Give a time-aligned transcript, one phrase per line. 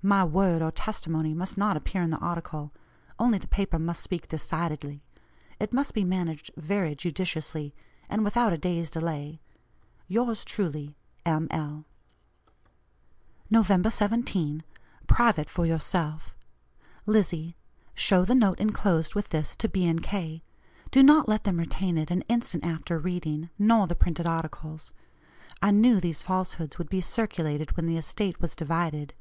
[0.00, 2.72] My word or testimony must not appear in the article;
[3.18, 5.02] only the paper must speak decidedly.
[5.60, 7.74] It must be managed very judiciously,
[8.08, 9.38] and without a day's delay.
[10.08, 11.46] "Yours truly, "M.
[11.50, 11.84] L."
[13.50, 14.64] "Nov 17
[15.08, 16.38] (Private for yourself).
[17.04, 17.54] "LIZZIE:
[17.92, 19.92] Show the note enclosed with this to B.
[20.00, 20.42] & K.;
[20.90, 24.92] do not let them retain it an instant after reading, nor the printed articles.
[25.60, 29.12] I knew these falsehoods would be circulated when the estate was divided.